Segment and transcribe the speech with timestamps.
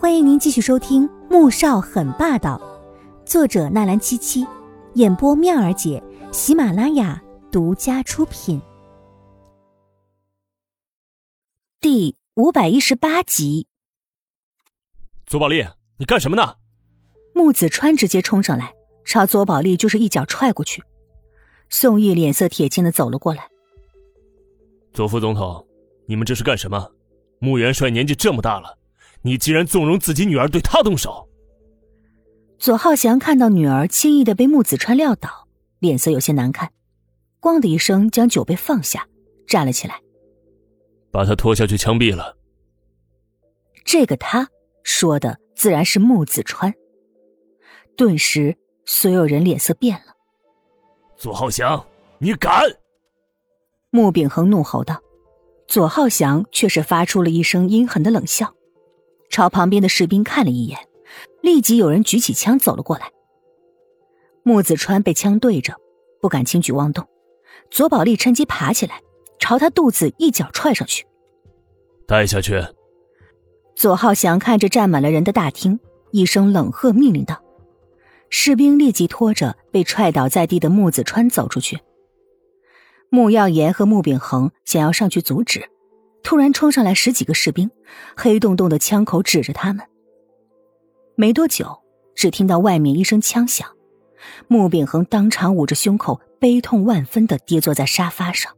[0.00, 2.56] 欢迎您继续收听《穆少很霸道》，
[3.28, 4.46] 作者纳兰七七，
[4.94, 6.00] 演播妙儿姐，
[6.30, 8.62] 喜马拉雅独家出品。
[11.80, 13.66] 第五百一十八集。
[15.26, 15.66] 左宝莉，
[15.96, 16.54] 你干什么呢？
[17.34, 18.72] 穆子川直接冲上来，
[19.04, 20.80] 朝左宝莉就是一脚踹过去。
[21.70, 23.48] 宋义脸色铁青的走了过来。
[24.92, 25.66] 左副总统，
[26.06, 26.92] 你们这是干什么？
[27.40, 28.77] 穆元帅年纪这么大了，
[29.22, 31.28] 你竟然纵容自己女儿对他动手！
[32.58, 35.46] 左浩翔看到女儿轻易的被木子川撂倒，
[35.78, 36.72] 脸色有些难看，
[37.40, 39.06] 咣的一声将酒杯放下，
[39.46, 40.00] 站了起来，
[41.10, 42.36] 把他拖下去枪毙了。
[43.84, 44.48] 这个他
[44.82, 46.74] 说的自然是木子川。
[47.96, 50.14] 顿时，所有人脸色变了。
[51.16, 51.84] 左浩翔，
[52.18, 52.64] 你敢！
[53.90, 55.00] 穆秉恒怒吼道。
[55.66, 58.54] 左浩翔却是发出了一声阴狠的冷笑，
[59.28, 60.78] 朝旁边的士兵看了一眼，
[61.42, 63.10] 立即有人举起枪走了过来。
[64.42, 65.74] 穆子川被枪对着，
[66.20, 67.06] 不敢轻举妄动。
[67.70, 69.02] 左宝利趁机爬起来，
[69.38, 71.06] 朝他肚子一脚踹上去，
[72.06, 72.62] 带下去。
[73.76, 75.78] 左浩翔看着站满了人的大厅，
[76.10, 77.42] 一声冷喝，命令道
[78.30, 81.78] ：“士兵立即拖着被踹倒在地的穆子川走出去。”
[83.10, 85.68] 穆耀言和穆秉恒想要上去阻止，
[86.28, 87.70] 突然冲上来十几个士兵，
[88.14, 89.82] 黑洞洞的枪口指着他们。
[91.14, 91.80] 没多久，
[92.14, 93.66] 只听到外面一声枪响，
[94.46, 98.54] 穆秉恒当场捂着胸口，悲痛万分的跌坐在沙发上。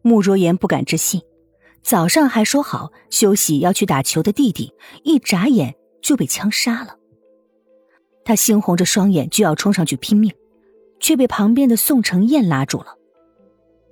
[0.00, 1.20] 穆卓言不敢置信，
[1.82, 6.96] 早上还说好休息要去打球的弟弟，一眨眼就被枪杀了。
[8.24, 10.32] 他猩红着双眼，就要冲上去拼命。
[11.00, 12.96] 却被旁边的宋承彦拉住了。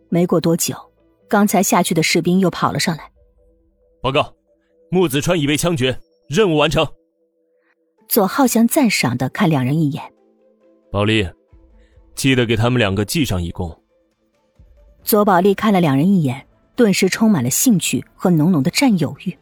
[0.09, 0.90] 没过多久，
[1.31, 3.09] 刚才下去的士兵又跑了上来，
[4.03, 4.35] 报告，
[4.91, 5.97] 木子川已被枪决，
[6.29, 6.85] 任务完成。
[8.09, 10.03] 左浩翔赞赏的看两人一眼，
[10.91, 11.31] 宝莉，
[12.17, 13.81] 记得给他们两个记上一功。
[15.05, 19.39] 左宝莉看了两人一眼，顿时充满了兴趣和浓浓的占有欲。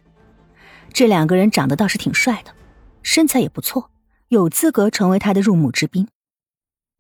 [0.93, 2.55] 这两个人长得倒是挺帅的，
[3.03, 3.91] 身材也不错，
[4.29, 6.07] 有资格成为他的入幕之宾。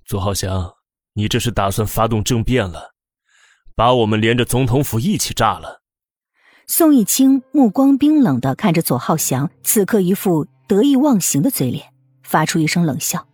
[0.06, 0.72] 左浩翔，
[1.12, 2.94] 你这是打算发动政变了，
[3.78, 5.83] 把我们连着总统府一起炸了？
[6.66, 11.93] 宋义清目光冰冷的看着左浩翔，此刻一副得意忘形的嘴脸，
[12.25, 13.25] 发出一声冷笑：“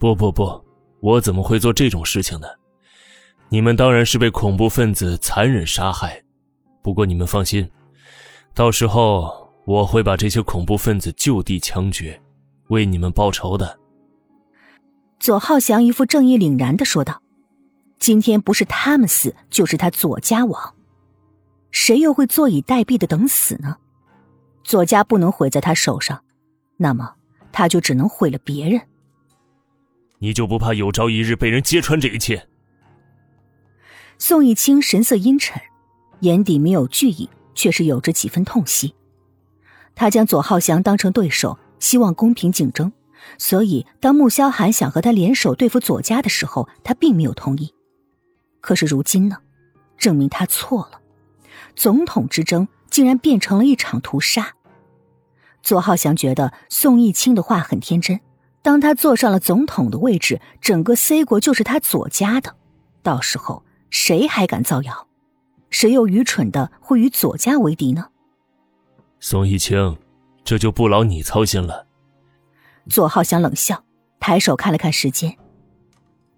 [0.00, 0.64] 不不不，
[1.00, 2.46] 我怎么会做这种事情呢？
[3.50, 6.22] 你们当然是被恐怖分子残忍杀害。
[6.80, 7.70] 不过你们放心，
[8.54, 12.18] 到时候我会把这些恐怖分子就地枪决，
[12.68, 13.78] 为你们报仇的。”
[15.20, 17.20] 左浩翔一副正义凛然的说道
[17.98, 20.74] ：“今天不是他们死，就是他左家亡，
[21.70, 23.76] 谁又会坐以待毙的等死呢？
[24.64, 26.22] 左家不能毁在他手上，
[26.76, 27.14] 那么
[27.52, 28.80] 他就只能毁了别人。
[30.18, 32.48] 你就不怕有朝一日被人揭穿这一切？”
[34.18, 35.60] 宋义清神色阴沉，
[36.20, 38.94] 眼底没有惧意，却是有着几分痛惜。
[39.94, 42.92] 他将左浩翔当成对手，希望公平竞争。
[43.36, 47.72] 所以，当穆萧寒想和他联手对付左家的时候，他并没有同意。
[48.60, 49.38] 可是如今呢，
[49.96, 51.00] 证明他错了。
[51.74, 54.54] 总统之争竟然变成了一场屠杀。
[55.62, 58.20] 左浩翔觉得宋义清的话很天真。
[58.60, 62.56] 当他坐上了总统的位置，整个 C 国就是他左家的，
[63.02, 65.06] 到时候谁还敢造谣？
[65.70, 68.08] 谁又愚蠢的会与左家为敌呢？
[69.20, 69.96] 宋义清，
[70.44, 71.86] 这就不劳你操心了。
[72.88, 73.84] 左浩翔冷笑，
[74.18, 75.36] 抬手看了看时间，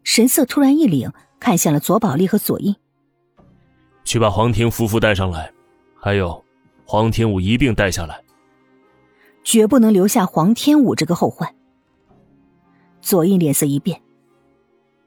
[0.04, 1.10] 神色突然一凛，
[1.40, 2.76] 看向了左宝丽和左印
[4.04, 5.50] ：“去把黄庭夫妇带上来，
[5.98, 6.44] 还有
[6.84, 8.22] 黄天武一并带下来，
[9.42, 11.52] 绝不能留下黄天武这个后患。”
[13.00, 14.00] 左印脸色一变：“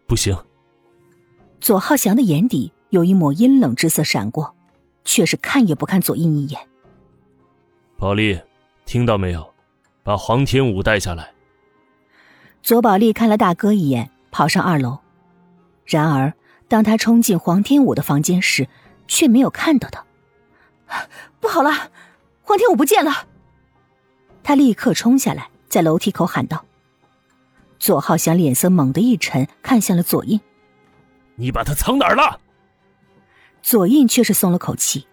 [0.07, 0.35] 不行。”
[1.61, 4.55] 左浩翔的眼底有一抹阴冷之色闪过，
[5.05, 6.59] 却是看也不看左印一眼
[7.95, 8.41] ：“宝莉，
[8.85, 9.53] 听到没有？
[10.01, 11.31] 把黄天武带下来。”
[12.63, 14.97] 左宝莉看了大哥一眼，跑上二楼。
[15.85, 16.33] 然而，
[16.67, 18.67] 当他冲进黄天武的房间时，
[19.07, 20.05] 却没有看到他。
[21.39, 21.91] 不好了，
[22.41, 23.27] 黄天武不见了！
[24.43, 26.65] 他立刻冲下来，在楼梯口喊道。
[27.79, 30.39] 左浩翔脸色猛地一沉，看向了左印
[31.35, 32.39] ：“你把他藏哪儿了？”
[33.61, 35.07] 左印却是松了口气：“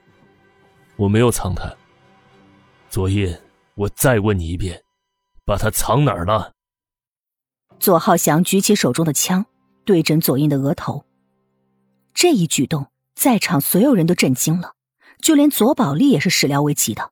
[0.96, 1.74] 我没有藏他。”
[2.88, 3.36] 左印，
[3.74, 4.82] 我再问你一遍，
[5.44, 6.52] 把他藏哪儿了？
[7.78, 9.46] 左浩翔举起手中的枪，
[9.90, 11.04] 对准左印的额头。
[12.14, 14.76] 这一举动，在场所有人都震惊了，
[15.20, 17.10] 就连左宝丽也是始料未及的。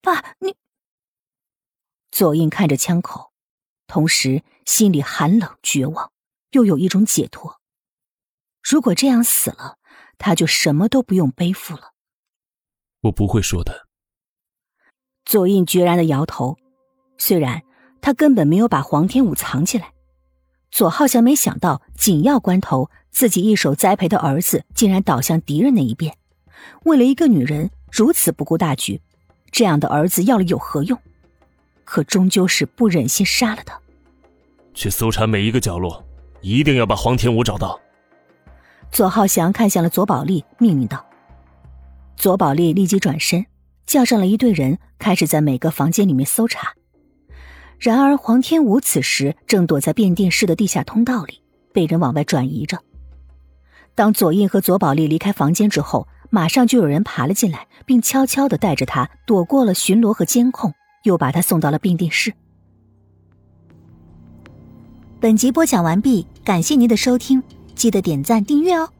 [0.00, 0.56] 爸，你……
[2.10, 3.30] 左印看着枪口，
[3.86, 6.10] 同时心里寒冷绝望，
[6.50, 7.60] 又有一种解脱。
[8.60, 9.78] 如果这样死了，
[10.18, 11.92] 他就什么都不用背负了。
[13.02, 13.86] 我不会说的。
[15.24, 16.56] 左印决然的摇头，
[17.16, 17.62] 虽然
[18.02, 19.94] 他根本没有把黄天武藏起来。
[20.70, 26.16] 左浩翔没想到，紧要关头，自己一手栽培的儿子竟然倒向敌人那一边。
[26.84, 29.00] 为了一个女人如此不顾大局，
[29.50, 30.98] 这样的儿子要了有何用？
[31.84, 33.78] 可终究是不忍心杀了他。
[34.72, 36.04] 去搜查每一个角落，
[36.40, 37.78] 一定要把黄天武找到。
[38.92, 41.04] 左浩翔看向了左宝丽，命令道
[42.16, 43.44] ：“左宝丽立即转身，
[43.86, 46.74] 叫上了一队人，开始在每个房间里面搜查。”
[47.80, 51.40] 然而，黄天武此时正躲在变电室的地下通道里，
[51.72, 52.78] 被人往外转移着。
[53.94, 60.74] 当左印和左宝丽离开房间之后，马上就有人爬了进来，并悄悄的带着他躲过了巡逻和监控，
[61.04, 62.34] 又把他送到了变电室。
[65.18, 67.42] 本集播讲完毕，感谢您的收听，
[67.74, 68.90] 记得点赞订阅哦。